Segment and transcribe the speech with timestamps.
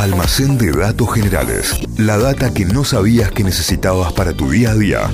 [0.00, 1.78] Almacén de datos generales.
[1.98, 5.10] La data que no sabías que necesitabas para tu día a día.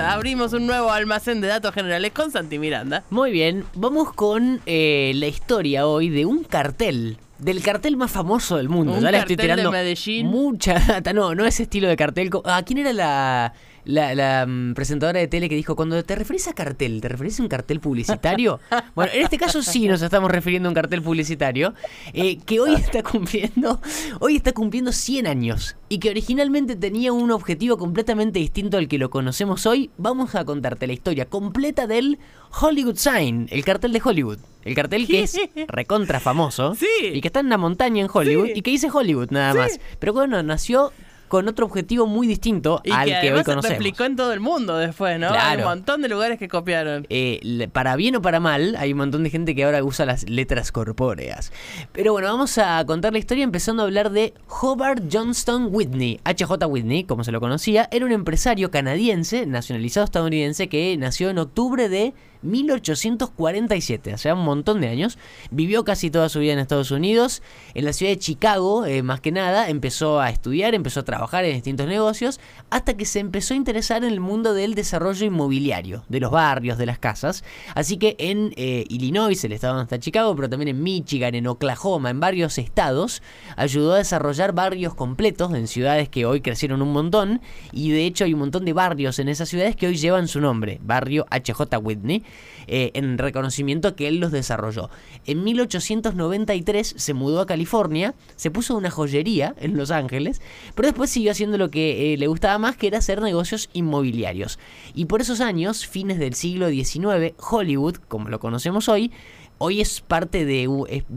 [0.00, 3.02] Abrimos un nuevo almacén de datos generales con Santi Miranda.
[3.10, 7.18] Muy bien, vamos con eh, la historia hoy de un cartel.
[7.40, 8.92] Del cartel más famoso del mundo.
[8.92, 10.28] Un ya le estoy de tirando Medellín.
[10.28, 11.12] mucha data.
[11.12, 12.30] No, no ese estilo de cartel.
[12.44, 13.54] Ah, ¿quién era la,
[13.88, 17.40] la, la, mm, presentadora de tele que dijo, cuando te referís a cartel, ¿te referís
[17.40, 18.60] a un cartel publicitario?
[18.94, 21.72] bueno, en este caso sí nos estamos refiriendo a un cartel publicitario
[22.12, 23.80] eh, que hoy está cumpliendo,
[24.20, 28.98] hoy está cumpliendo 100 años y que originalmente tenía un objetivo completamente distinto al que
[28.98, 29.90] lo conocemos hoy.
[29.96, 32.18] Vamos a contarte la historia completa del
[32.60, 34.38] Hollywood Sign, el cartel de Hollywood.
[34.64, 35.34] El cartel que es
[35.68, 36.86] recontra famoso Sí.
[37.14, 38.52] y que está en una montaña en Hollywood Sí.
[38.56, 39.58] y que dice Hollywood nada Sí.
[39.58, 39.80] más.
[39.98, 40.92] Pero bueno, nació
[41.28, 43.78] con otro objetivo muy distinto Y al que que, hoy además se conocemos.
[43.78, 45.28] replicó en todo el mundo después, ¿no?
[45.28, 45.48] Claro.
[45.48, 47.06] Hay un montón de lugares que copiaron.
[47.10, 50.28] Eh, para bien o para mal, hay un montón de gente que ahora usa las
[50.28, 51.52] letras corpóreas.
[51.92, 56.20] Pero bueno, vamos a contar la historia empezando a hablar de Hobart Johnston Whitney.
[56.24, 61.38] HJ Whitney, como se lo conocía, era un empresario canadiense, nacionalizado estadounidense, que nació en
[61.38, 65.18] octubre de 1847, o sea, un montón de años.
[65.50, 67.42] Vivió casi toda su vida en Estados Unidos,
[67.74, 69.68] en la ciudad de Chicago, eh, más que nada.
[69.68, 74.04] Empezó a estudiar, empezó a trabajar en distintos negocios, hasta que se empezó a interesar
[74.04, 77.44] en el mundo del desarrollo inmobiliario, de los barrios, de las casas.
[77.74, 81.46] Así que en eh, Illinois, el estado donde está Chicago, pero también en Michigan, en
[81.46, 83.22] Oklahoma, en varios estados,
[83.56, 87.40] ayudó a desarrollar barrios completos en ciudades que hoy crecieron un montón.
[87.72, 90.40] Y de hecho hay un montón de barrios en esas ciudades que hoy llevan su
[90.40, 92.24] nombre, barrio HJ Whitney,
[92.66, 94.90] eh, en reconocimiento a que él los desarrolló.
[95.26, 100.42] En 1893 se mudó a California, se puso una joyería en Los Ángeles,
[100.74, 104.58] pero después siguió haciendo lo que eh, le gustaba más, que era hacer negocios inmobiliarios.
[104.94, 109.12] Y por esos años, fines del siglo XIX, Hollywood, como lo conocemos hoy,
[109.60, 110.68] Hoy es parte de,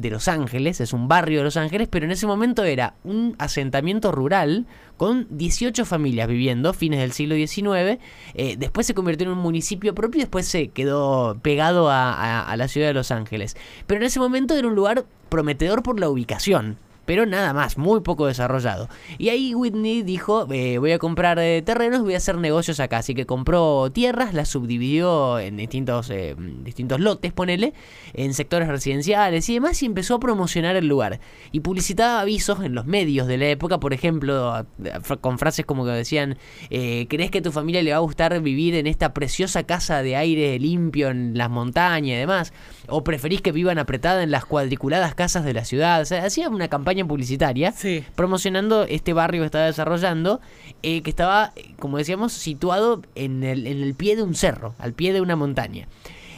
[0.10, 4.12] Los Ángeles, es un barrio de Los Ángeles, pero en ese momento era un asentamiento
[4.12, 4.66] rural
[4.98, 8.00] con 18 familias viviendo, fines del siglo XIX.
[8.34, 12.68] Eh, después se convirtió en un municipio propio y después se quedó pegado a la
[12.68, 13.56] ciudad de Los Ángeles.
[13.86, 16.78] Pero en ese momento era un lugar prometedor por la ubicación.
[17.06, 18.88] Pero nada más, muy poco desarrollado.
[19.18, 22.98] Y ahí Whitney dijo, eh, voy a comprar eh, terrenos, voy a hacer negocios acá.
[22.98, 27.74] Así que compró tierras, las subdividió en distintos, eh, distintos lotes, ponele,
[28.14, 31.20] en sectores residenciales y demás, y empezó a promocionar el lugar.
[31.52, 34.66] Y publicitaba avisos en los medios de la época, por ejemplo,
[35.22, 36.38] con frases como que decían,
[36.70, 40.04] eh, ¿crees que a tu familia le va a gustar vivir en esta preciosa casa
[40.04, 42.54] de aire limpio en las montañas y demás?
[42.88, 46.02] ¿O preferís que vivan apretada en las cuadriculadas casas de la ciudad?
[46.02, 48.04] O sea, hacía una campaña publicitaria Sí.
[48.16, 50.42] promocionando este barrio que estaba desarrollando,
[50.84, 54.76] eh, que estaba, eh, como decíamos, situado en el, en el pie de un cerro,
[54.80, 55.88] al pie de una montaña.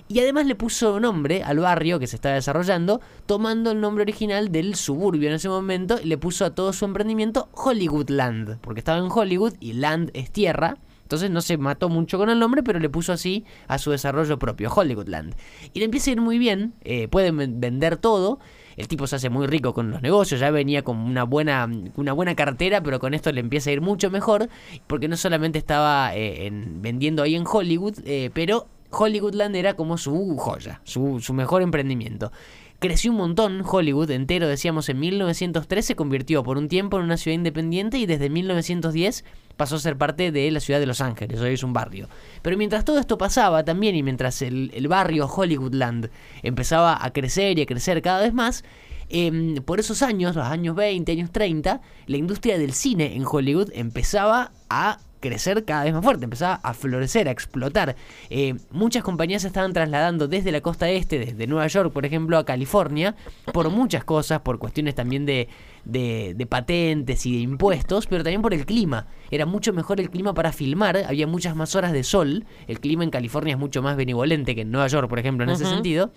[0.10, 4.52] Y además le puso nombre al barrio que se estaba desarrollando, tomando el nombre original
[4.52, 9.00] del suburbio en ese momento, y le puso a todo su emprendimiento Hollywoodland, porque estaba
[9.00, 10.78] en Hollywood y land es tierra.
[11.04, 14.40] Entonces no se mató mucho con el nombre, pero le puso así a su desarrollo
[14.40, 15.36] propio, Hollywoodland.
[15.74, 18.40] Y le empieza a ir muy bien, eh, pueden ven- vender todo.
[18.78, 22.14] El tipo se hace muy rico con los negocios, ya venía con una buena, una
[22.14, 24.50] buena cartera, pero con esto le empieza a ir mucho mejor,
[24.88, 29.98] porque no solamente estaba eh, en- vendiendo ahí en Hollywood, eh, pero Hollywoodland era como
[29.98, 32.32] su joya, su, su mejor emprendimiento.
[32.80, 37.16] Creció un montón, Hollywood entero, decíamos, en 1903 se convirtió por un tiempo en una
[37.18, 39.24] ciudad independiente y desde 1910
[39.58, 42.10] pasó a ser parte de la ciudad de Los Ángeles, hoy es un barrio.
[42.42, 46.10] Pero mientras todo esto pasaba también y mientras el, el barrio Hollywoodland
[46.42, 48.64] empezaba a crecer y a crecer cada vez más,
[49.10, 53.70] em, por esos años, los años 20, años 30, la industria del cine en Hollywood
[53.74, 57.96] empezaba a crecer cada vez más fuerte, empezaba a florecer, a explotar.
[58.30, 62.38] Eh, muchas compañías se estaban trasladando desde la costa este, desde Nueva York, por ejemplo,
[62.38, 63.16] a California,
[63.54, 65.48] por muchas cosas, por cuestiones también de,
[65.86, 69.08] de, de patentes y de impuestos, pero también por el clima.
[69.32, 73.06] Era mucho mejor el clima para filmar, había muchas más horas de sol, el clima
[73.06, 76.12] en California es mucho más benevolente que en Nueva York, por ejemplo, en ese sentido.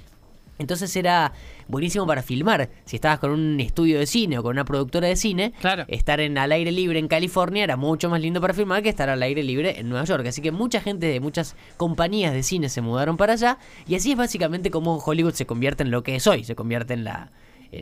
[0.58, 1.32] Entonces era
[1.68, 2.68] buenísimo para filmar.
[2.84, 5.84] Si estabas con un estudio de cine o con una productora de cine, Claro.
[5.88, 9.08] estar en al aire libre en California era mucho más lindo para filmar que estar
[9.08, 10.26] al aire libre en Nueva York.
[10.26, 14.12] Así que mucha gente de muchas compañías de cine se mudaron para allá y así
[14.12, 17.30] es básicamente como Hollywood se convierte en lo que es hoy, se convierte en la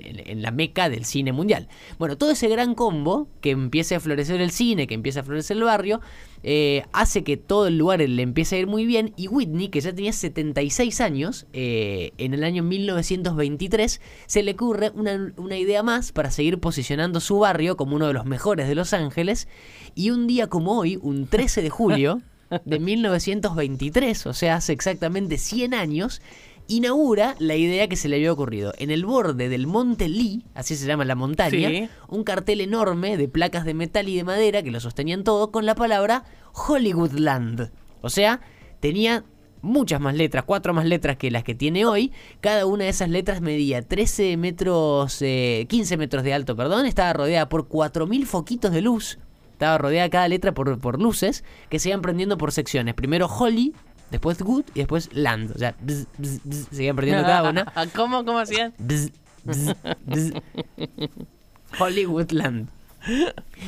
[0.03, 1.69] en, en la meca del cine mundial.
[1.99, 5.57] Bueno, todo ese gran combo que empiece a florecer el cine, que empiece a florecer
[5.57, 6.01] el barrio,
[6.47, 9.15] eh, hace que todo el lugar le empiece a ir muy bien.
[9.17, 14.91] Y Whitney, que ya tenía 76 años, eh, en el año 1923, se le ocurre
[14.95, 18.75] una, una idea más para seguir posicionando su barrio como uno de los mejores de
[18.75, 19.49] Los Ángeles.
[19.95, 22.21] Y un día como hoy, un 13 de julio
[22.67, 26.21] de 1923, o sea, hace exactamente 100 años,
[26.67, 28.73] inaugura la idea que se le había ocurrido.
[28.79, 31.89] En el borde del Monte Lee, así se llama la montaña, Sí.
[32.09, 35.67] un cartel enorme de placas de metal y de madera que lo sostenían todo con
[35.67, 36.25] la palabra
[36.55, 37.71] Hollywoodland.
[38.01, 38.41] O sea,
[38.81, 39.25] tenía
[39.63, 42.13] muchas más letras, cuatro más letras que las que tiene hoy.
[42.41, 46.85] Cada una de esas letras medía 13 metros, eh, 15 metros de alto, perdón.
[46.87, 49.19] Estaba rodeada por 4.000 foquitos de luz.
[49.53, 52.95] Estaba rodeada cada letra por, por luces que se iban prendiendo por secciones.
[52.95, 53.73] Primero Holly,
[54.11, 55.53] después Good y después Land.
[55.55, 57.65] O sea, bzz, bzz, bzz, se iban prendiendo cada una.
[57.95, 58.73] ¿Cómo, cómo hacían?
[58.79, 59.11] Bzz,
[59.45, 59.75] bzz,
[60.07, 60.33] bzz.
[61.79, 62.69] Hollywoodland.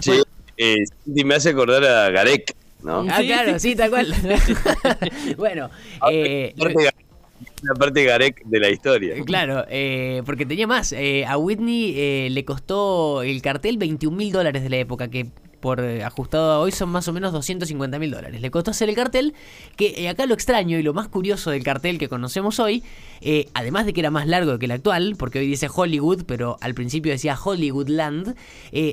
[0.01, 0.23] Che,
[0.57, 3.05] eh, Cindy me hace acordar a Garek, ¿no?
[3.09, 4.15] Ah, Sí, claro, sí, sí, tal cual.
[5.37, 5.71] bueno,
[6.11, 6.55] eh,
[7.63, 9.15] una parte Garek de la historia.
[9.25, 10.93] claro, eh, porque tenía más.
[10.93, 15.27] Eh, a Whitney eh, le costó el cartel 21 mil dólares de la época, que
[15.61, 18.41] por eh, ajustado a hoy son más o menos 250 mil dólares.
[18.41, 19.35] Le costó hacer el cartel,
[19.77, 22.83] que eh, acá lo extraño y lo más curioso del cartel que conocemos hoy,
[23.21, 26.57] eh, además de que era más largo que el actual, porque hoy dice Hollywood, pero
[26.61, 28.37] al principio decía Hollywoodland,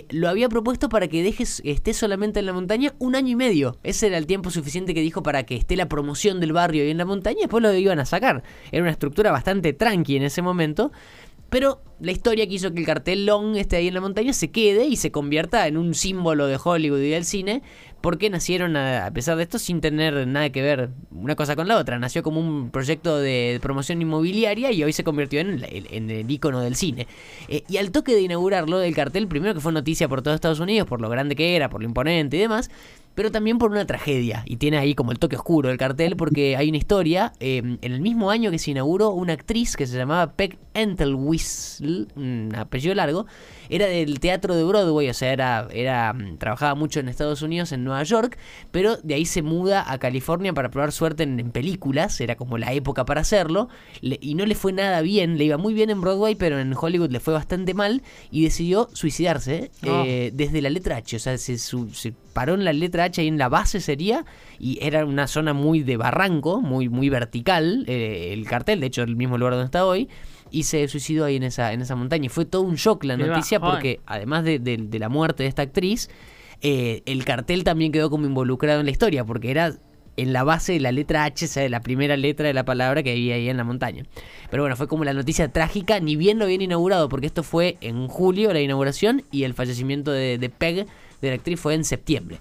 [0.10, 3.78] lo había propuesto para que dejes, esté solamente en la montaña un año y medio.
[3.84, 6.90] Ese era el tiempo suficiente que dijo para que esté la promoción del barrio ahí
[6.90, 8.44] en la montaña y después lo iban a sacar.
[8.72, 10.92] Era una estructura bastante tranqui en ese momento.
[11.54, 14.88] Pero la historia quiso que el cartel Long esté ahí en la montaña se quede
[14.88, 17.62] y se convierta en un símbolo de Hollywood y del cine,
[18.02, 21.78] porque nacieron, a, pesar de esto, sin tener nada que ver una cosa con la
[21.78, 21.98] otra.
[22.00, 26.76] Nació como un proyecto de promoción inmobiliaria y hoy se convirtió en, el icono del
[26.76, 27.08] cine.
[27.48, 30.60] Eh, y al toque de inaugurarlo, el cartel, primero que fue noticia por todo Estados
[30.60, 32.70] Unidos, por lo grande que era, por lo imponente y demás,
[33.16, 34.44] pero también por una tragedia.
[34.46, 37.32] Y tiene ahí como el toque oscuro del cartel, porque hay una historia.
[37.40, 40.58] eh, en el mismo año que se inauguró, una actriz que se llamaba Peg
[42.16, 43.26] Un apellido largo,
[43.70, 47.72] era del teatro de Broadway, o sea, era, era mm, trabajaba mucho en Estados Unidos,
[47.72, 48.38] en Nueva York,
[48.72, 52.58] pero de ahí se muda a California para probar suerte en, en películas, era como
[52.58, 53.70] la época para hacerlo,
[54.02, 56.74] le- y no le fue nada bien, le iba muy bien en Broadway, pero en
[56.80, 58.02] Hollywood le fue bastante mal,
[58.32, 60.04] y decidió suicidarse Oh.
[60.06, 63.22] eh, desde la letra H, o sea, se, su- se paró en la letra H
[63.22, 64.26] ahí en la base sería,
[64.60, 69.04] y era una zona muy de barranco, muy, muy vertical, eh, el cartel, de hecho
[69.04, 70.10] el mismo lugar donde está hoy,
[70.54, 72.28] y se suicidó ahí en esa, en esa montaña.
[72.28, 75.50] Y fue todo un shock la noticia porque además de, de- de la muerte de
[75.50, 76.10] esta actriz,
[76.62, 79.74] eh, el cartel también quedó como involucrado en la historia porque era
[80.16, 83.02] en la base de la letra H, o sea, la primera letra de la palabra
[83.02, 84.04] que había ahí en la montaña.
[84.52, 87.78] Pero bueno, fue como la noticia trágica, ni bien lo habían inaugurado, porque esto fue
[87.82, 90.86] en julio la inauguración y el fallecimiento de, de Peg,
[91.22, 92.38] de la actriz, fue en septiembre.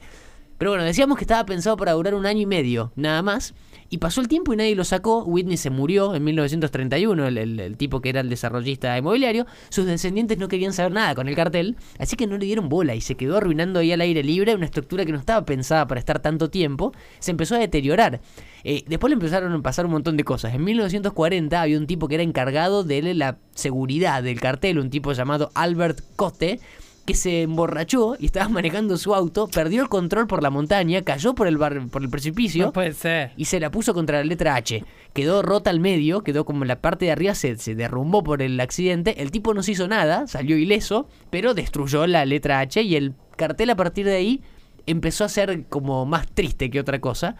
[0.58, 3.54] Pero bueno, decíamos que estaba pensado para durar un año y medio, nada más.
[3.92, 5.22] Y pasó el tiempo y nadie lo sacó.
[5.24, 9.44] Whitney se murió en 1931, el, el- tipo que era el desarrollista inmobiliario.
[9.68, 12.94] Sus descendientes no querían saber nada con el cartel, así que no le dieron bola
[12.94, 15.98] y se quedó arruinando ahí al aire libre una estructura que no estaba pensada para
[15.98, 16.94] estar tanto tiempo.
[17.18, 18.22] Se empezó a deteriorar.
[18.64, 20.54] Eh, después le empezaron a pasar un montón de cosas.
[20.54, 25.12] En 1940 había un tipo que era encargado de la seguridad del cartel, un tipo
[25.12, 26.60] llamado Albert Cote
[27.04, 31.34] que se emborrachó y estaba manejando su auto, perdió el control por la montaña, cayó
[31.34, 33.32] por el, bar- por el precipicio No puede ser.
[33.36, 34.84] y se la puso contra la letra H.
[35.12, 38.58] Quedó rota al medio, quedó como la parte de arriba se, se derrumbó por el
[38.60, 39.20] accidente.
[39.22, 43.14] El tipo no se hizo nada, salió ileso, pero destruyó la letra H y el
[43.36, 44.42] cartel a partir de ahí
[44.86, 47.36] empezó a ser como más triste que otra cosa.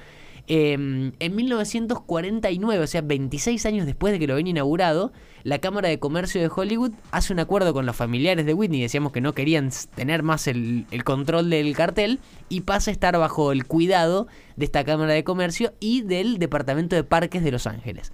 [0.49, 0.73] Eh,
[1.19, 5.13] en 1949, o sea, 26 años después de que lo habían inaugurado,
[5.45, 9.13] la Cámara de Comercio de Hollywood hace un acuerdo con los familiares de Whitney, decíamos
[9.13, 13.53] que no querían tener más el, el control del cartel, y pasa a estar bajo
[13.53, 18.13] el cuidado de esta Cámara de Comercio y del Departamento de Parques de Los Ángeles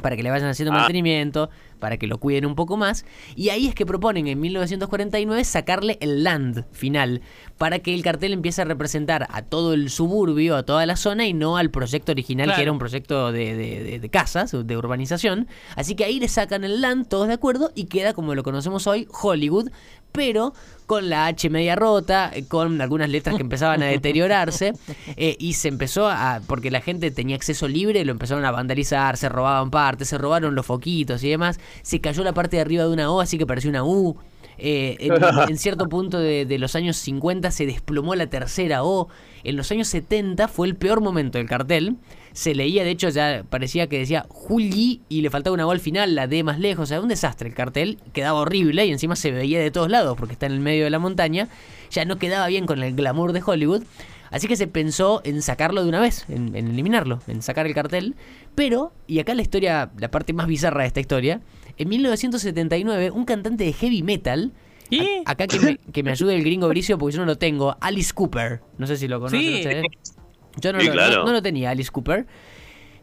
[0.00, 0.86] para que le vayan haciendo Ah.
[1.80, 3.04] Para que lo cuiden un poco más.
[3.34, 7.22] Y ahí es que proponen en 1949 sacarle el land final,
[7.58, 11.26] para que el cartel empiece a representar a todo el suburbio, a toda la zona,
[11.26, 12.56] y no al proyecto original, Claro.
[12.56, 15.48] que era un proyecto de, de- de- de casas, de urbanización.
[15.76, 18.86] Así que ahí le sacan el land, todos de acuerdo, y queda como lo conocemos
[18.86, 19.70] hoy, Hollywood,
[20.12, 20.52] pero
[20.86, 24.72] con la H media rota, eh, con algunas letras que empezaban a deteriorarse,
[25.16, 29.16] eh, y se empezó a, porque la gente tenía acceso libre, lo empezaron a vandalizar,
[29.16, 32.84] se robaban partes, se robaron los foquitos y demás, se cayó la parte de arriba
[32.84, 34.16] de una O, así que parecía una U.
[34.62, 35.12] Eh, en,
[35.48, 39.08] en cierto punto de, de los años 50 se desplomó la tercera O.
[39.42, 41.96] En los años 70 fue el peor momento del cartel.
[42.32, 45.80] Se leía, de hecho, ya parecía que decía Juli y le faltaba una O al
[45.80, 46.84] final, la D más lejos.
[46.84, 47.98] O sea, un desastre el cartel.
[48.12, 50.90] Quedaba horrible y encima se veía de todos lados porque está en el medio de
[50.90, 51.48] la montaña.
[51.90, 53.82] Ya no quedaba bien con el glamour de Hollywood.
[54.30, 57.74] Así que se pensó en sacarlo de una vez, en, en eliminarlo, en sacar el
[57.74, 58.14] cartel.
[58.54, 61.40] Pero, y acá la historia, la parte más bizarra de esta historia,
[61.76, 64.52] en 1979 un cantante de heavy metal,
[64.88, 65.00] ¿Y?
[65.24, 67.76] a- acá que me, que me ayude el gringo Bricio porque yo no lo tengo,
[67.80, 69.54] Alice Cooper, no sé si lo conocen Sí.
[69.56, 69.84] ustedes.
[70.60, 71.16] Yo no, Sí, lo, claro.
[71.18, 72.26] no- no lo tenía, Alice Cooper.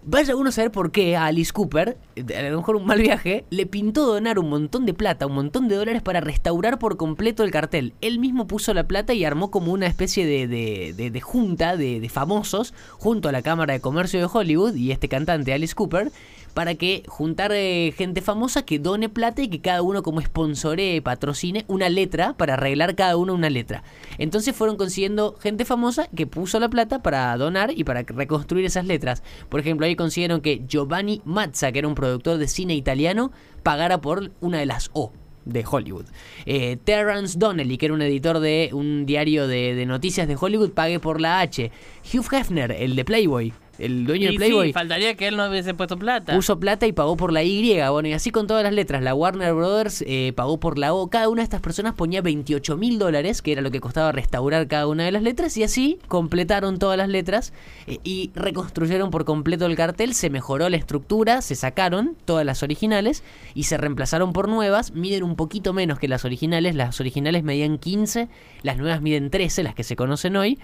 [0.04, 3.44] Vaya uno a saber por qué a Alice Cooper, a lo mejor un mal viaje,
[3.50, 7.44] le pintó donar un montón de plata, un montón de dólares para restaurar por completo
[7.44, 7.94] el cartel.
[8.00, 11.76] Él mismo puso la plata y armó como una especie de, de, de- de junta
[11.76, 15.76] de, de famosos junto a la Cámara de Comercio de Hollywood y este cantante Alice
[15.76, 16.10] Cooper
[16.58, 21.04] para que juntar eh, gente famosa que done plata y que cada uno como sponsoree,
[21.04, 23.84] patrocine una letra para arreglar cada uno una letra.
[24.18, 28.86] Entonces fueron consiguiendo gente famosa que puso la plata para donar y para reconstruir esas
[28.86, 29.22] letras.
[29.50, 34.02] Por ejemplo, ahí consiguieron que Giovanni Mazza, que era un productor de cine italiano, pagara
[34.02, 35.12] por una de las O
[35.46, 36.06] de Hollywood.
[36.48, 40.72] Eh, Terrence Donnelly, que era un editor de un diario de, de noticias de Hollywood,
[40.72, 41.72] pague por la H.
[42.12, 45.48] Hugh Hefner, el de Playboy, el dueño Y de sí, Playboy, faltaría que él no
[45.50, 46.36] hubiese puesto plata.
[46.36, 47.80] puso plata y pagó por la Y.
[47.90, 49.02] Bueno, y así con todas las letras.
[49.02, 51.10] La Warner Brothers eh, pagó por la O.
[51.10, 54.68] Cada una de estas personas ponía 28 mil dólares, que era lo que costaba restaurar
[54.68, 55.58] cada una de las letras.
[55.58, 57.54] Y así completaron todas las letras
[57.88, 60.14] eh, y reconstruyeron por completo el cartel.
[60.14, 64.92] Se mejoró la estructura, se sacaron todas las originales y se reemplazaron por nuevas.
[64.94, 66.76] Miden un poquito menos que las originales.
[66.76, 68.28] Las originales medían 15,
[68.64, 70.60] las nuevas miden 13, las que se conocen hoy.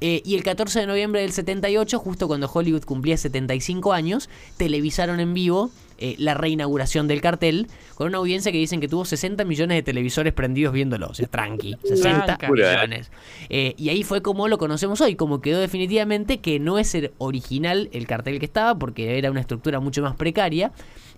[0.00, 5.20] Eh, y el 14 de noviembre del 78, justo cuando Hollywood cumplía 75 años, televisaron
[5.20, 9.44] en vivo eh, la reinauguración del cartel con una audiencia que dicen que tuvo 60
[9.44, 11.06] millones de televisores prendidos viéndolo.
[11.06, 12.50] O sea, tranqui, 60 Tranca.
[12.50, 13.12] millones.
[13.48, 17.12] Eh, y ahí fue como lo conocemos hoy, como quedó definitivamente que no es el
[17.18, 20.72] original el cartel que estaba, porque era una estructura mucho más precaria.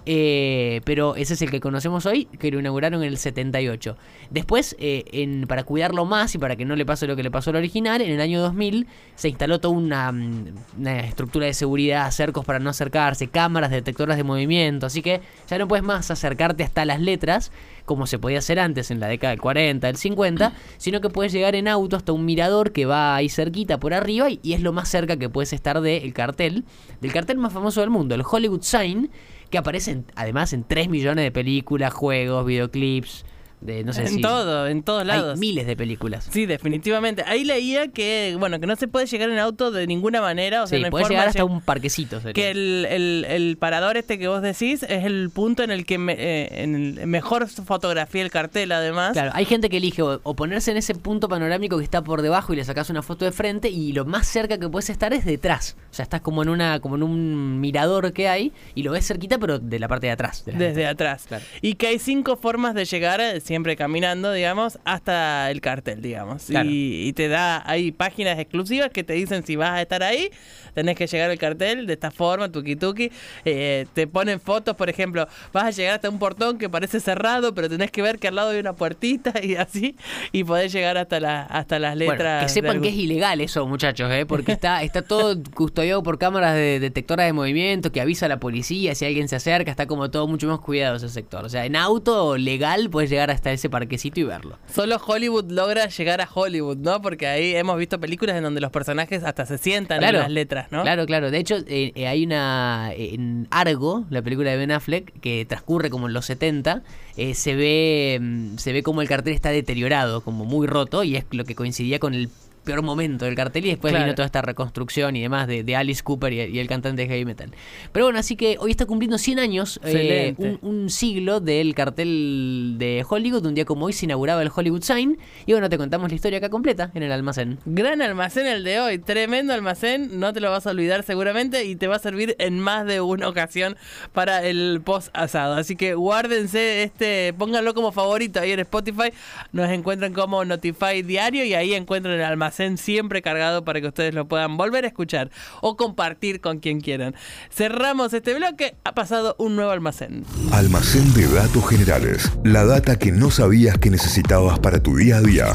[0.09, 3.97] Eh, pero ese es el que conocemos hoy, que lo inauguraron en el 78.
[4.31, 7.31] Después, eh, en, para cuidarlo más y para que no le pase lo que le
[7.33, 8.87] pasó al original, en el año 2000
[9.17, 14.17] se instaló toda una, mm, una estructura de seguridad, cercos para no acercarse, cámaras detectoras
[14.17, 17.51] de movimiento, así que ya no puedes más acercarte hasta las letras
[17.85, 21.33] como se podía hacer antes en la década del 40, del 50, sino que puedes
[21.33, 24.61] llegar en auto hasta un mirador que va ahí cerquita por arriba y, y es
[24.61, 26.65] lo más cerca que puedes estar del cartel,
[27.01, 29.11] del cartel más famoso del mundo, el Hollywood Sign,
[29.51, 33.25] que aparece en- además en 3 millones de películas, juegos, videoclips,
[33.61, 35.39] de no sé en si todo, en todos hay lados.
[35.39, 36.29] miles de películas.
[36.31, 37.23] Sí, definitivamente.
[37.27, 40.63] Ahí leía que, bueno, que no se puede llegar en auto de ninguna manera.
[40.63, 42.21] O sea, sí, no hay forma llegar hasta lleg- un parquecito.
[42.21, 42.33] sería.
[42.35, 45.99] Que el, el- el parador este que vos decís es el punto en el que
[45.99, 49.13] me- eh, en el mejor fotografía el cartel, además.
[49.13, 52.23] Claro, hay gente que elige o, o ponerse en ese punto panorámico que está por
[52.23, 55.13] debajo y le sacas una foto de frente y lo más cerca que puedes estar
[55.13, 55.77] es detrás.
[55.91, 59.07] O sea, estás como en una como en un mirador que hay y lo ves
[59.07, 60.45] cerquita pero de la parte de atrás.
[60.45, 61.25] de Desde atrás.
[61.27, 61.45] Claro.
[61.63, 66.45] Y que hay cinco formas de llegar, siempre caminando, digamos, hasta el cartel, digamos.
[66.45, 66.69] Claro.
[66.69, 70.31] Y, y te da, hay páginas exclusivas que te dicen si vas a estar ahí,
[70.75, 73.11] tenés que llegar al cartel de esta forma, tuki tuki.
[73.45, 77.55] Eh, te ponen fotos, por ejemplo, vas a llegar hasta un portón que parece cerrado,
[77.55, 79.97] pero tenés que ver que al lado hay una puertita y así,
[80.33, 82.19] y podés llegar hasta, la, hasta las letras.
[82.19, 84.27] Bueno, que sepan que es ilegal eso, muchachos, ¿eh?
[84.27, 88.39] porque está, está todo custodiado por cámaras de detectoras de movimiento que avisa a la
[88.39, 91.45] policía si alguien se acerca, está como todo mucho más cuidado ese sector.
[91.45, 94.59] O sea, en auto legal puedes llegar hasta ese parquecito y verlo.
[94.73, 97.01] Solo Hollywood logra llegar a Hollywood, ¿no?
[97.01, 100.73] Porque ahí hemos visto películas en donde los personajes hasta se sientan en las letras,
[100.73, 100.83] ¿no?
[100.83, 101.31] Claro, claro.
[101.31, 102.91] De hecho, eh, eh, hay una.
[102.97, 106.83] En Argo, la película de Ben Affleck, que transcurre como en los 70,
[107.17, 111.17] eh, se ve mm, se ve como el cartel está deteriorado, como muy roto, y
[111.17, 112.29] es lo que coincidía con el
[112.67, 114.05] peor momento del cartel y después Claro.
[114.05, 117.09] vino toda esta reconstrucción y demás de, de Alice Cooper y, y el cantante de
[117.09, 117.51] heavy metal.
[117.93, 122.75] Pero bueno, así que hoy está cumpliendo 100 años, eh, un, un siglo del cartel
[122.79, 123.47] de Hollywood.
[123.47, 126.39] Un día como hoy se inauguraba el Hollywood Sign y bueno, te contamos la historia
[126.39, 127.59] acá completa en el almacén.
[127.65, 131.77] Gran almacén el de hoy, tremendo almacén, no te lo vas a olvidar seguramente y
[131.77, 133.77] te va a servir en más de una ocasión
[134.13, 135.55] para el post asado.
[135.55, 139.13] Así que guárdense este, pónganlo como favorito ahí en Spotify,
[139.53, 142.25] nos encuentran como Notify Diario y ahí encuentran el
[142.57, 146.81] almacén siempre cargado para que ustedes lo puedan volver a escuchar o compartir con quien
[146.81, 147.15] quieran.
[147.51, 150.25] Cerramos este bloque, ha pasado un nuevo almacén.
[150.53, 152.33] Almacén de datos generales.
[152.45, 155.47] La data que no sabías que necesitabas para tu día a día.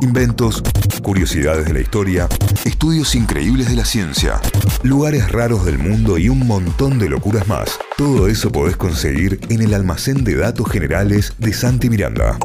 [0.00, 0.62] Inventos,
[1.02, 2.28] curiosidades de la historia,
[2.64, 4.40] estudios increíbles de la ciencia,
[4.82, 7.78] lugares raros del mundo y un montón de locuras más.
[7.96, 12.38] Todo eso podés conseguir en el Almacén de Datos Generales de Santi Miranda.